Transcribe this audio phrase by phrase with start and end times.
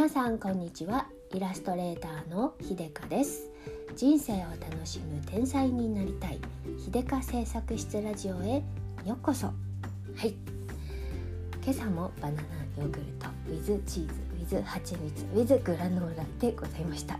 [0.00, 1.08] 皆さんこんにちは。
[1.34, 3.50] イラストレーターのひでかです。
[3.94, 6.40] 人生を楽しむ天才になりたい。
[6.82, 8.62] ひでか製作室ラジオへ
[9.04, 9.48] ようこそ。
[9.48, 9.52] は
[10.24, 10.34] い。
[11.62, 12.42] 今朝もバナナ
[12.78, 17.14] ヨーグルト with チーズ水蜂蜜 with グラノーラでございました。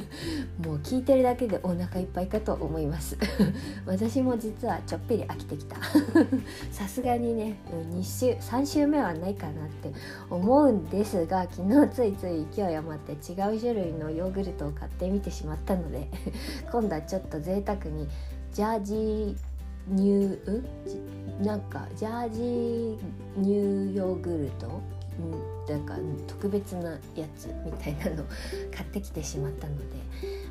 [0.66, 3.18] もう聞いてるだけでお腹いっぱいかと思います。
[3.84, 5.76] 私も実はちょっぴり飽きてきた。
[6.72, 7.56] さすがにね
[7.92, 9.92] 2週3週目はないかなって
[10.30, 16.08] 思うんですが昨日ついつい勢い余って違う種類のヨーグルトを買ってみてしまったので
[16.72, 18.08] 今度はちょっと贅沢に
[18.54, 19.50] ジャージー
[19.96, 20.38] 乳
[21.42, 22.98] なんかジャージー
[23.42, 24.80] 乳ヨーグルト、
[25.68, 25.94] なんか
[26.26, 28.24] 特別なやつみたいなの
[28.74, 29.84] 買ってきてしまったので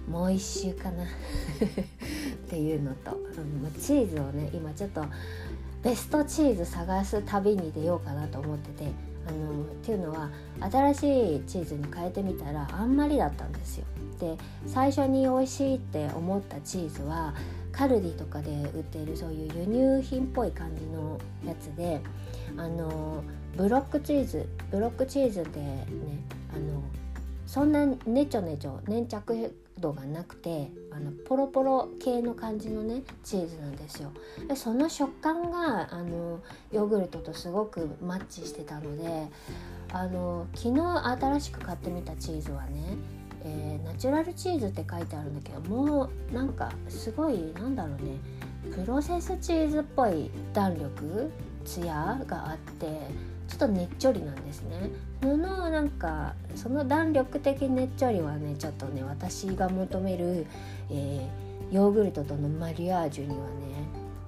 [0.10, 1.08] もう一週かな っ
[2.50, 5.04] ていうのと、うん、チーズをね今ちょっと
[5.84, 8.92] ベストチーズ探す旅に出ようかなと思ってて
[9.28, 13.86] あのっていうのは新しいチーズに変えてみたらあんまりだったんですよ。
[14.20, 17.34] で最初に美味しいって思ったチーズは
[17.72, 22.02] カルディとかで売っているそういう輸入品っぽい感じのやつで
[22.58, 23.24] あの
[23.56, 25.86] ブロックチーズブロックチーズでね
[26.54, 26.84] あの
[27.46, 34.12] そんなねちょねちょ粘着度がなくてあのポロポロ系の感じのねチーズなんですよ。
[34.48, 36.40] でその食感があの
[36.72, 39.28] ヨーグルトとすごくマッチしてたので
[39.92, 40.82] あの昨日
[41.22, 42.98] 新しく買ってみたチーズはね
[43.44, 48.18] えー、ナチュラルチーズって書いてあるんだけどもうなんかすごいなんだろうね
[48.76, 51.32] プロセスチーズっぽい弾力
[51.64, 52.88] ツヤがあって
[53.50, 54.92] ちょっとねっちょりなんですね。
[55.22, 60.46] そのなんかその弾力的ねっちょりはねちょっとね私が求める、
[60.92, 63.42] えー、ヨーグルトとのマリアージュにはね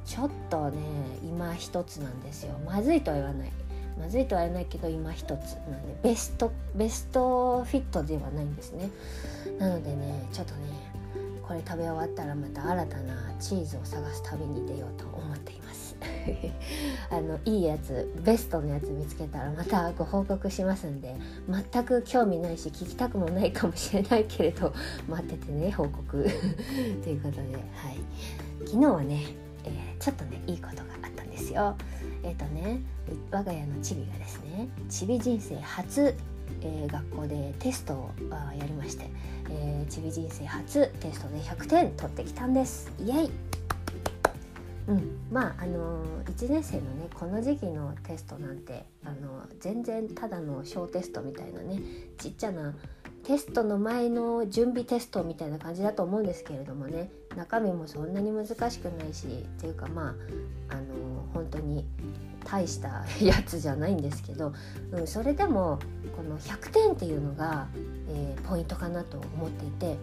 [0.05, 0.81] ちょっとね
[1.23, 2.59] 今一つなんですよ。
[2.65, 3.51] まずいとは言わない。
[3.99, 5.29] まずいとは言えないけど今一つ
[5.69, 8.89] なんでベストベストフィットではないんですね。
[9.59, 10.61] なのでねちょっとね
[11.47, 15.30] これ食べ終わったらまた新たなチーズを探す旅に出ようと思います。
[17.09, 21.15] あのいいやつベストのやつ見つけたらまたご報告しますんで
[21.71, 24.73] 全く興味ないし聞きたくもないかもしれないけれど
[25.07, 26.01] 待っててね 報告。
[27.03, 27.97] ということではい。
[28.65, 29.21] 昨日はね、
[29.65, 31.75] えー、ちょっとねいいことがあったんですよ。
[32.23, 32.81] えっ、ー、とね
[33.31, 36.15] 我が家のチビがですねチビ人生初、
[36.61, 38.11] えー、学校でテストを
[38.57, 39.09] やりまして、
[39.49, 42.91] えー、チビ人生初テストで100点取ってきたんです。
[42.99, 43.50] イエイ。
[44.91, 51.79] うん、まああの1年生のねこの時期のテストなんてあの全然ただの小テストみたいなね
[52.17, 52.75] ちっちゃな
[53.23, 59.29] テストの前の準備テストみたいな感じだと思うんですけれどもね中身もそんなに難しくないしっ
[59.61, 60.15] ていうかま
[60.69, 61.85] ああの本当に
[62.43, 64.53] 大したやつじゃないんですけど、
[64.91, 65.79] うん、それでも
[66.17, 67.67] この100点っていうのが、
[68.09, 69.97] えー、ポイントかなと思っていて。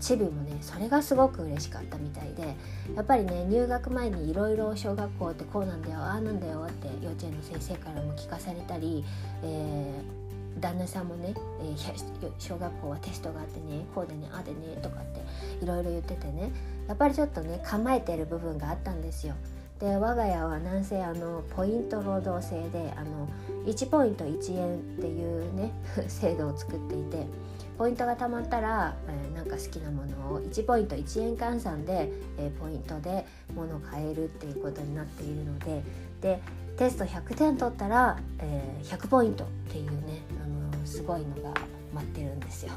[0.00, 2.54] チビもねそれがすごく嬉しかったみたいで
[2.94, 9.04] やっぱりね入学前にいろいろ小学校ってこうなんだよああなんだよって幼稚園の先生からも聞かされたり、
[9.42, 10.26] えー
[10.60, 15.20] 旦那さんもね、えー、小学校はテストがあってねこうでねあでねとかって
[15.62, 16.50] いろいろ言っててね
[16.88, 19.34] やっぱりちょっとね構えてる部分があったんですよ。
[19.80, 23.28] で我が家はなんせあのポイント労働制であの
[23.66, 25.70] 1ポイント1円っていうね
[26.08, 27.26] 制度を作っていて
[27.76, 35.82] ポイントが貯まったら、えー、なんか好きなものを1ポイント1円換算で、えー、ポイントで物を買えるっていうことになっているので
[36.20, 36.40] で
[36.76, 41.54] テスト100点取ったら、えー、100ポイントっていうねあのすごいのが
[41.94, 42.72] 待ってるんですよ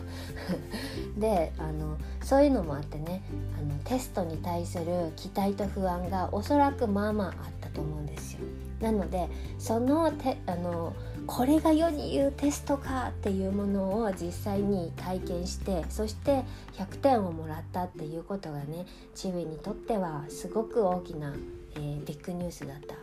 [1.17, 3.21] であのそういうのもあってね
[3.57, 8.39] あのテストに対する期待と不安がおそらくまあまああったと思うんですよ。
[8.79, 9.27] なので
[9.57, 10.93] そのてあの
[11.29, 21.35] これが世に言うテストかっていうものを実際に体験してそして100点をもらったっていうことがねチビにとってはすごく大きな、
[21.75, 22.95] えー、ビッグニュースだった。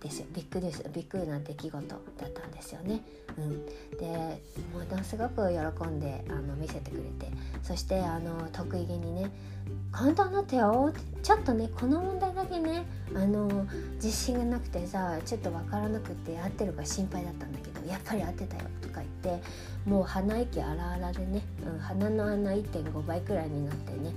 [0.00, 3.02] ですよビッグですビッグな出来事だったんですよね。
[3.36, 3.66] うん、
[3.98, 4.42] で
[4.72, 7.30] ものすごく喜んであの見せてくれて
[7.62, 9.30] そしてあの得意げにね
[9.92, 10.92] 「簡単だったよ
[11.22, 19.06] ちょっとねこの問題だけねあの自信がなくてさちょっと分からなくて合ってるか心配だったんだけどやっぱり合ってたよ」とか言っ
[19.38, 19.42] て
[19.86, 21.42] もう鼻息荒々でね、
[21.72, 24.12] うん、鼻の穴1.5倍くらいになってね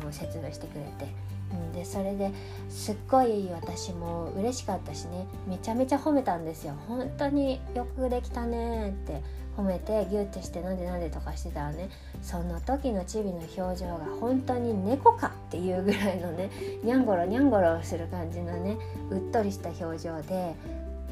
[0.00, 1.33] あの説明してくれて。
[1.54, 2.30] うんでそれで
[2.68, 5.26] すっごい私も嬉しかったしね。
[5.46, 6.74] めちゃめちゃ褒めたんですよ。
[6.88, 9.22] 本当によくできたねって
[9.56, 11.88] 褒めてギュッてしてなんでなんでとかしてたらね。
[12.22, 16.50] その時のチビの表情が本当に猫かっていうぐらいのね
[16.82, 18.76] にゃんごろにゃんごろする感じのね
[19.10, 20.54] うっとりした表情で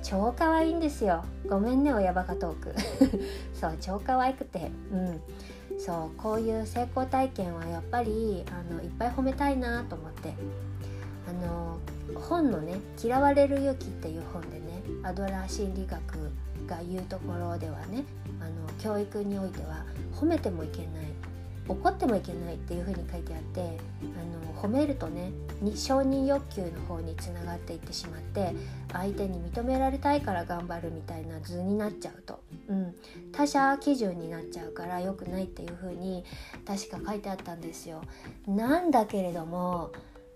[0.02, 1.24] 超可愛いんですよ。
[1.48, 2.74] ごめんね親バカトーク。
[3.54, 4.70] そう超可愛くて。
[4.92, 5.20] うん。
[5.84, 10.32] そうこういう成功体験はやっぱりあのいっぱい褒めたいなと思って。
[11.28, 11.78] あの
[12.14, 16.30] 本のね「嫌われる勇気」っていう本でねアドラー心理学
[16.66, 18.04] が言うところではね
[18.40, 20.88] あの教育においては褒めてもいけない。
[21.68, 25.30] 怒ってもいけないっていうふうに書いてあってあの褒めるとね
[25.74, 28.54] 承認欲求の方につながっていってしまって
[28.92, 32.94] 相手に認められたいから頑張るみたいな図になっちゃうと、うん、
[33.32, 36.24] 他者基準になっちゃうから良くないっていうふうに
[36.66, 38.02] 確か書いてあったんですよ。
[38.46, 39.92] なんだけれども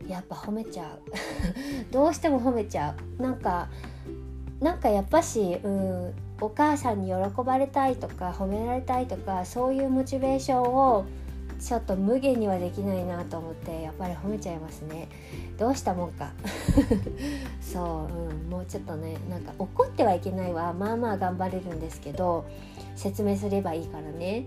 [0.06, 1.00] やっぱ褒めちゃう。
[1.90, 3.22] どうしても褒めちゃう。
[3.22, 3.68] なんか
[4.60, 11.06] なんかやっぱし、うん、お母さんに喜ばれたいとか褒められたいとかそういうモチベーションを
[11.58, 15.08] ちょっと無限にはできないなと思ってやっぱり褒めちゃいますね。
[15.58, 16.32] どうしたもんか。
[17.60, 22.44] そう、うん、もうちょっとねなんか怒ってはいけないはまあまあ頑張れるんですけど
[22.94, 24.46] 説明すればいいからね。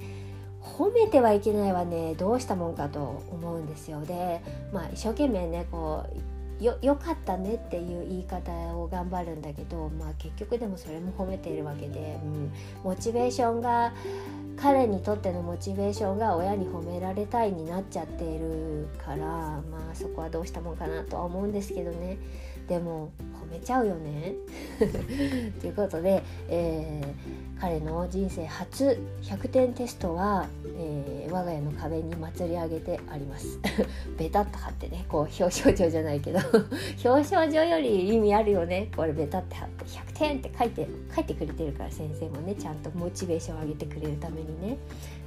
[0.62, 2.14] 褒めてはいけないはね。
[2.16, 4.02] どうしたもんかと思うんですよ。
[4.02, 4.42] で
[4.72, 12.52] まあ一生懸命ねこうよよかったねっていう言い方を頑張るんだけど、まあ、結局でもそれも褒めているわけで、うん、
[12.84, 13.94] モチベーションが
[14.58, 19.62] 彼にとってのモチベーションが親に褒められたいになっちゃっているからま
[19.92, 22.18] あそこはどうしたもんかなとは思うんですけどね。
[22.70, 23.12] でも
[23.50, 24.36] 褒めちゃうよね。
[25.60, 30.46] ということで、えー、彼の人生初100点テストは、
[30.78, 33.60] えー、我が家の壁に祭り上げてあります。
[34.20, 36.40] ベタっと貼ってねこう表彰状じゃないけど
[37.04, 38.92] 表彰状より意味あるよね。
[38.96, 44.78] これベタって貼って100点って書いて書いてくれてるから先生もねちゃんとモチベーションを上げてくれるためにね。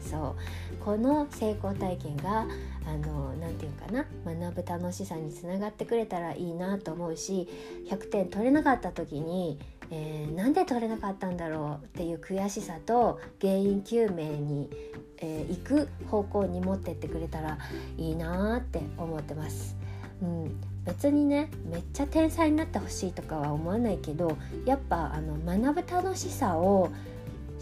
[0.00, 0.36] そ
[0.80, 0.84] う。
[0.84, 2.46] この成功体験が
[2.86, 4.06] あのなて言うかな？
[4.24, 7.48] 学ぶ楽しさにつながってくれたらいいなと思うし
[7.88, 9.58] 100点取れなかった時に、
[9.90, 14.70] えー、なんで取れなかったんだろうっていう悔しさと原因究明に、
[15.18, 17.58] えー、行く方向に持ってってくれたら
[17.96, 19.76] いいなって思ってます。
[20.22, 26.90] うん、別にねめっちゃ天才になってほしいとかは思わないけどやっぱあの学ぶ楽しさを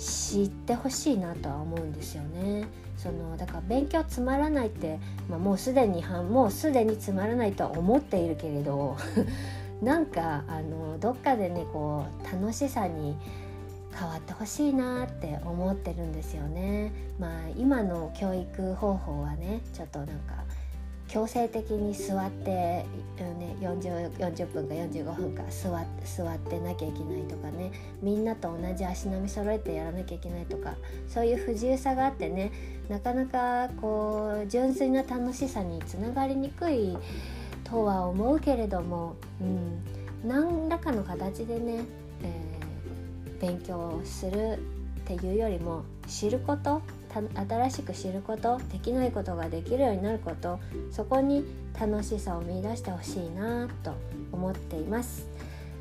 [0.00, 2.67] 知ってほしいなとは思うんですよね。
[2.97, 4.99] そのだから勉強つまらないって、
[5.29, 8.97] まあ、もうすでにもうすでにつまらないとは思っているけれど
[9.82, 13.17] なんかあのどっかでねこう楽しさに
[13.94, 16.93] 変わってほしいなって思ってるんですよね。
[17.19, 20.44] まあ今の教育方法はねちょっとなんか
[21.11, 22.87] 強制的に座って、ね、
[23.61, 30.77] 40, 40分か45分か座って座ってなきゃいけないとかねみんなと同じ足並み揃えてやらなきゃいけないとか
[31.09, 32.53] そういう不自由さがあってね
[32.89, 36.97] なかなかこう純粋な楽しさにつながりにくい
[37.65, 39.83] とは思うけれども、うん、
[40.25, 41.85] 何らかの形でね、
[42.23, 44.59] えー、勉強する
[45.01, 50.61] っていうよりも知ること新しく知ることできないことができるようになること
[50.91, 51.45] そこに
[51.79, 53.95] 楽しさを見いだしてほしいなと
[54.33, 55.27] 思っています。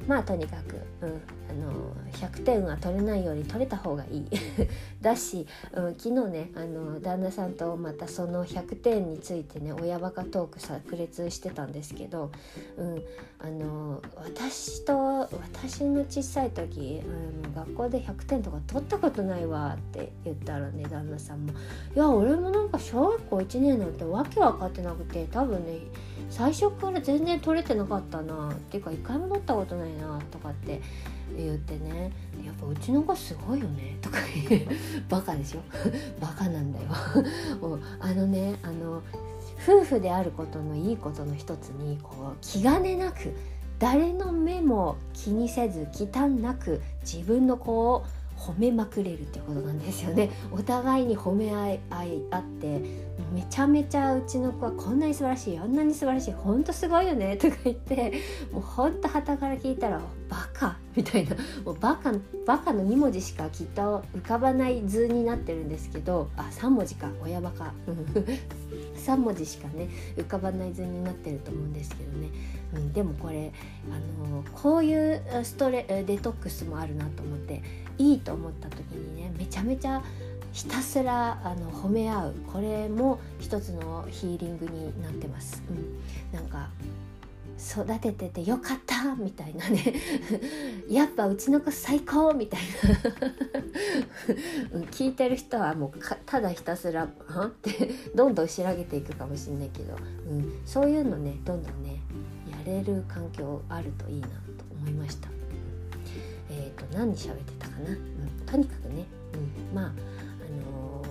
[0.10, 1.22] まあとにかく、うん、
[1.52, 4.28] あの100点は取れないより取れた方がいい。
[5.02, 12.32] だし、うん、昨日ねあの旦那さんとまたその100点についてね親バカトーク炸裂してたんですけど、
[12.78, 13.04] うん、
[13.38, 21.54] あの私と私の小さい時あの学校で100点とか取ったことないわって言ったらね旦那さんも
[21.96, 25.78] 「いや俺もなんか小学校1年なんてわけ分かってなくて多分ね
[26.30, 28.52] 最初から全然取れてなかったな。
[28.52, 30.82] っていうか一回も取ったことないなとかって
[31.36, 32.12] 言ってね。
[32.46, 33.98] やっぱうちの子すごいよね。
[34.02, 34.18] とか
[34.50, 34.68] 言
[35.10, 35.62] バカでしょ。
[36.20, 36.86] バカなんだよ。
[38.00, 39.02] あのねあの
[39.62, 43.36] 夫婦であることのいいことの一つにこう気兼ねなく
[43.78, 48.06] 誰の目も気にせず忌憚なく自分の子を
[48.40, 50.30] 褒めまくれるってことなんですよね。
[50.52, 52.82] お互いに褒め合い合い合って
[53.34, 58.14] めちゃめちゃうちの子はこんなに素晴らしいあんなに素晴らしいほんとすごいよねとか言って
[58.52, 61.36] もうほんとはたから聞いたらバカみたいな。
[61.66, 62.14] もうバカ
[62.46, 67.10] バカの2文字しかきっと浮かばない図になってるんですけどあ3文字か。
[67.22, 67.74] 親バカ。
[68.96, 72.30] 3文字しかね浮かばない図になってると思うんですけどね、
[72.74, 73.52] うん、でもこれ
[73.92, 77.62] あのこういうストレデトックスもあるなと思って
[77.98, 80.02] いいと思った時にねめちゃめちゃ
[80.52, 82.36] ひたすらあの褒め合う。
[82.52, 85.62] これも一つのヒーリングになってます。
[85.70, 86.70] うん、なんか
[87.60, 89.94] 育てててよかったみたいなね
[90.90, 92.62] やっぱうちの子最高みたい
[94.74, 99.98] な 聞いてる人はもうただひたすら「は?」ってどんどん仕上げていくかもしれないけど、
[100.30, 102.02] うん、そういうのねどんどんね
[102.50, 104.34] やれる環境あるといいなと
[104.72, 105.28] 思いました。
[106.50, 107.98] えっと何喋ってたかな、うん、
[108.46, 109.90] とにかくね、うん、まああ
[110.66, 111.04] の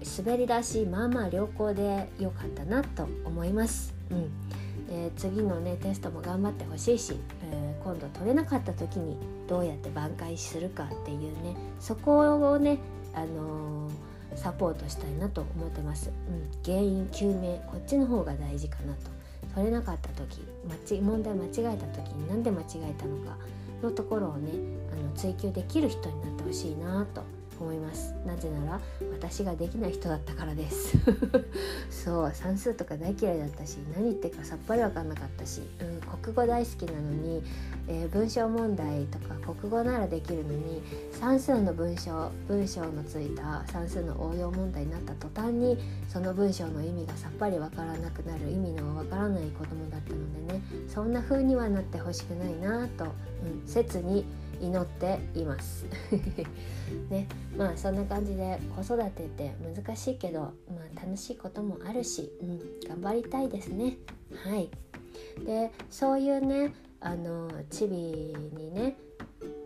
[0.00, 3.92] ー、滑り出しまあまあ良好で良かったなと思います。
[4.12, 4.30] うん
[4.88, 7.14] で次のねテストも頑張ってほしいし、
[7.50, 9.16] えー、今度取れなかった時に
[9.46, 12.78] どうやって挽回するかっていうねそこをね、
[13.14, 19.18] あのー、サポートしたいなと思ってます、うん、原因究明こっちの方が大事かなと。
[19.54, 23.36] 取れなかった時問題間違えた時に何で間違えたのか
[23.82, 24.50] のところをね
[24.92, 27.22] あの追求できる人になってほしいなと
[27.64, 28.14] 思います。
[28.26, 28.80] なぜなら
[29.12, 30.96] 私ができない人だったからです。
[31.90, 37.42] そう算数とか大嫌いだったし何言ってるかさっぱり分かんなかったし、うん、国語大好きなのに、
[37.88, 54.24] えー、文章問題とか国語ならできるのに算数の文章文章のついた算数の応用問題になった途端にその文章の意味がさっぱり分からなくなる意味のわからない子供だったのでねそんな風にはなってほしくないなと、うん、切に
[54.60, 55.86] 祈っています。
[57.10, 60.52] ねまあそんな感じで子育てって難しいけど、ま
[60.96, 63.96] あ、楽しいこともあるし、うん、頑張りたいですね。
[64.44, 64.70] はい。
[65.44, 68.96] でそういうねあのチビにね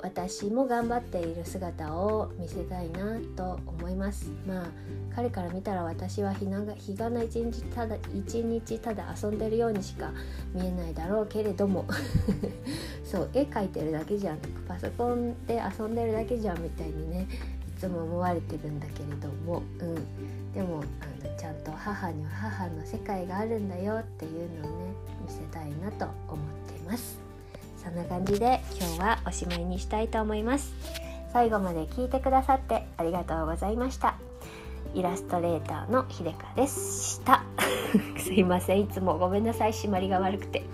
[0.02, 4.32] 私も頑張っている姿を見せたいなと思います。
[4.46, 4.66] まあ
[5.14, 10.12] 彼から見たら私は日が日がな一日ただ一日ただ遊んでるようにしか
[10.52, 11.86] 見えないだろうけれども。
[13.12, 14.38] そう絵描いてるだけじゃん。
[14.66, 17.26] パソコンで遊んでるだけじゃんみたいにね
[17.76, 24.94] いつも思われてるんだけれども、うん、でもあのちゃんと母には母の世界があるんだよっていうのをね
[25.26, 27.18] 見せたいなと思っています。
[27.84, 30.72] そんな感じで今日はおしまいにしたいと思います。
[31.34, 34.14] 最後まで聞いてくださってありがとうございました。
[34.94, 37.44] イラストレーターの秀香でした。
[38.16, 38.80] すいません。
[38.80, 39.72] いつもごめんなさい。
[39.72, 40.64] 締まりが悪くて。